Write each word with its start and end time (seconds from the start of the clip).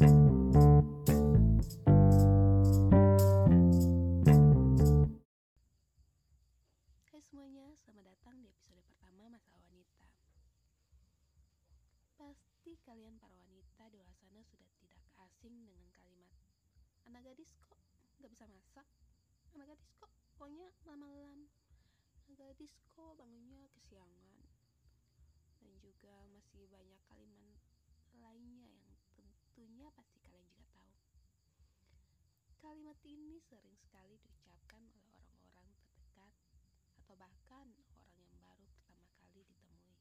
Hai 0.00 0.08
semuanya, 7.20 7.68
selamat 7.76 8.08
datang 8.08 8.40
di 8.40 8.48
episode 8.48 8.80
pertama 8.88 9.28
Masalah 9.28 9.60
Wanita. 9.68 10.08
Pasti 12.16 12.80
kalian 12.88 13.20
para 13.20 13.36
wanita 13.44 13.92
di 13.92 14.00
luar 14.00 14.08
sana 14.16 14.40
sudah 14.40 14.64
tidak 14.80 15.04
asing 15.28 15.68
dengan 15.68 15.84
kalimat 15.92 16.32
Anak 17.04 17.20
gadis 17.28 17.52
kok 17.60 17.76
gak 18.24 18.32
bisa 18.32 18.48
masak? 18.48 18.88
Anak 19.52 19.68
gadis 19.68 19.92
kok 20.00 20.08
pokoknya 20.32 20.72
malam-malam? 20.88 21.44
Anak 22.24 22.40
gadis 22.40 22.72
kok 22.96 23.20
bangunnya 23.20 23.68
kesiangan? 23.76 24.32
Dan 25.60 25.76
juga 25.76 26.24
masih 26.32 26.64
banyak 26.72 26.96
kalimat 27.04 27.60
lainnya 28.16 28.64
yang 28.64 28.79
tentunya 29.60 29.92
pasti 29.92 30.16
kalian 30.24 30.48
juga 30.56 30.64
tahu. 30.72 30.96
Kalimat 32.64 32.96
ini 33.04 33.36
sering 33.44 33.76
sekali 33.76 34.16
diucapkan 34.16 34.80
oleh 34.88 35.12
orang-orang 35.20 35.68
terdekat 35.76 36.32
atau 36.96 37.12
bahkan 37.20 37.68
orang 37.92 38.16
yang 38.24 38.32
baru 38.40 38.64
pertama 38.72 39.04
kali 39.20 39.44
ditemui. 39.44 40.00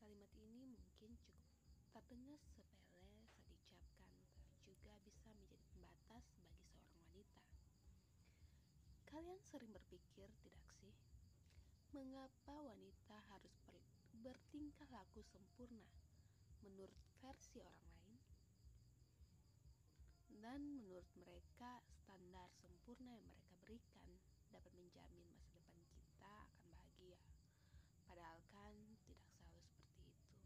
Kalimat 0.00 0.32
ini 0.40 0.64
mungkin 0.64 1.12
cukup 1.20 1.44
terdengar 1.92 2.40
sepele 2.40 2.80
saat 2.96 3.28
diucapkan, 3.36 4.16
tapi 4.32 4.56
juga 4.64 4.96
bisa 5.04 5.28
menjadi 5.36 5.60
pembatas 5.68 6.24
bagi 6.40 6.56
seorang 6.56 6.96
wanita. 7.04 7.44
Kalian 9.12 9.40
sering 9.44 9.76
berpikir 9.76 10.32
tidak 10.40 10.64
sih, 10.80 10.96
mengapa 11.92 12.64
wanita 12.64 13.20
harus 13.28 13.52
bertingkah 14.24 14.88
laku 14.88 15.20
sempurna 15.20 15.84
menurut 16.64 16.96
versi 17.20 17.60
orang 17.60 17.86
lain? 17.92 18.18
Dan 20.40 20.60
menurut 20.76 21.08
mereka, 21.20 21.84
standar 22.04 22.48
sempurna 22.60 23.12
yang 23.12 23.26
mereka 23.28 23.52
berikan 23.60 24.08
dapat 24.50 24.72
menjamin 24.74 25.24
masa 25.30 25.52
depan 25.60 25.84
kita 26.00 26.32
akan 26.48 26.66
bahagia. 26.72 27.20
Padahal 28.08 28.40
kan 28.50 28.74
tidak 29.06 29.20
selalu 29.30 29.60
seperti 29.68 29.92
itu. 30.00 30.40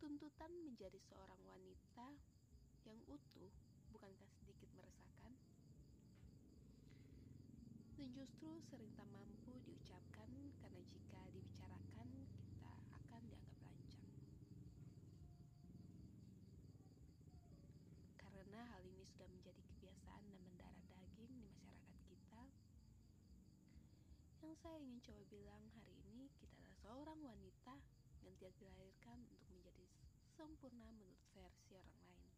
Tuntutan 0.00 0.52
menjadi 0.64 0.98
seorang 1.06 1.40
wanita 1.46 2.18
yang 2.88 2.98
utuh 3.06 3.52
bukankah 3.92 4.30
sedikit 4.40 4.70
meresahkan? 4.74 5.34
Dan 7.98 8.08
justru 8.16 8.48
sering 8.72 8.88
tak 8.96 9.04
mampu 9.12 9.60
diucapkan 9.66 10.30
karena 10.56 10.80
jika 10.88 11.20
dibicarakan 11.28 12.08
kita 12.40 12.72
akan 12.96 13.22
dianggap 13.28 13.60
lancang. 13.60 14.08
Karena 18.16 18.60
hal 18.72 18.82
ini 18.88 19.04
sudah 19.20 19.36
menjadi 19.36 19.60
kebiasaan 19.76 20.32
dan 20.32 20.40
mendarah 20.48 20.80
daging 20.96 21.28
di 21.28 21.44
masyarakat 21.44 22.00
kita, 22.08 22.40
yang 24.40 24.56
saya 24.64 24.80
ingin 24.80 24.96
coba 25.04 25.20
bilang 25.28 25.60
hari 25.76 25.92
ini 26.08 26.32
kita 26.40 26.56
adalah 26.56 26.72
seorang 26.80 27.20
wanita 27.20 27.76
yang 28.24 28.32
tidak 28.40 28.56
dilahirkan 28.56 29.20
untuk 29.28 29.44
menjadi 29.52 29.84
sempurna 30.32 30.88
menurut 30.96 31.20
versi 31.36 31.76
orang 31.76 32.00
lain, 32.16 32.32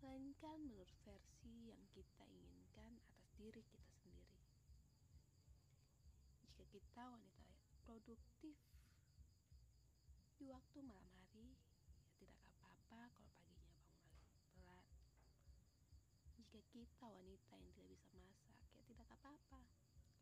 melainkan 0.00 0.64
menurut 0.64 0.96
versi 1.04 1.68
yang 1.68 1.84
kita 1.92 2.24
inginkan 2.24 2.96
atas 3.12 3.28
diri 3.36 3.60
kita 3.60 3.92
sendiri. 4.00 4.32
Jika 6.40 6.64
kita 6.72 7.04
wanita 7.04 7.52
produktif 7.84 8.56
di 10.40 10.48
waktu 10.48 10.78
malam 10.80 11.04
hari, 11.20 11.52
ya 12.00 12.08
tidak 12.16 12.40
apa-apa 12.56 13.12
kalau 13.12 13.28
paginya 13.44 13.76
bangun 14.08 14.40
telat. 14.56 14.88
Jika 16.86 17.02
kita 17.02 17.10
wanita 17.18 17.54
yang 17.58 17.66
tidak 17.74 17.90
bisa 17.90 18.14
masak, 18.14 18.54
ya 18.78 18.82
tidak 18.86 19.06
apa-apa, 19.10 19.58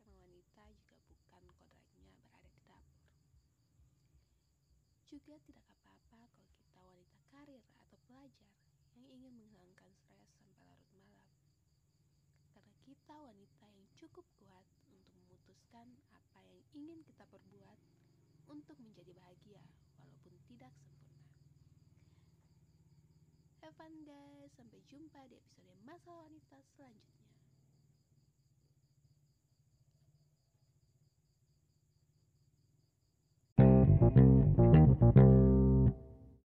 karena 0.01 0.17
wanita 0.17 0.64
juga 0.73 0.97
bukan 1.13 1.45
kodratnya 1.61 2.08
berada 2.25 2.48
di 2.48 2.63
dapur. 2.64 3.13
Juga 5.05 5.36
tidak 5.45 5.61
apa-apa 5.77 6.25
kalau 6.33 6.52
kita 6.57 6.80
wanita 6.80 7.20
karir 7.29 7.61
atau 7.85 8.01
pelajar 8.08 8.57
yang 8.97 9.05
ingin 9.13 9.36
menghilangkan 9.36 9.92
stres 9.92 10.33
sampai 10.41 10.64
larut 10.64 10.89
malam. 10.97 11.29
Karena 12.57 12.73
kita 12.81 13.13
wanita 13.13 13.67
yang 13.69 13.85
cukup 14.01 14.25
kuat 14.41 14.64
untuk 14.89 15.13
memutuskan 15.20 15.92
apa 16.17 16.41
yang 16.48 16.64
ingin 16.73 17.05
kita 17.05 17.29
perbuat 17.29 17.77
untuk 18.48 18.81
menjadi 18.81 19.13
bahagia 19.13 19.61
walaupun 20.01 20.33
tidak 20.48 20.73
sempurna. 20.81 21.14
Guys, 23.74 24.55
sampai 24.55 24.79
jumpa 24.86 25.27
di 25.27 25.35
episode 25.35 25.83
Masalah 25.83 26.30
Wanita 26.30 26.62
selanjutnya. 26.79 27.14